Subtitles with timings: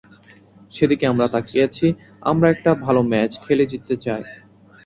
[0.73, 1.87] সেদিকেই আমরা তাকিয়ে আছি,
[2.21, 4.23] আমরা একটা ভালো ম্যাচ খেলে জিততে চাই।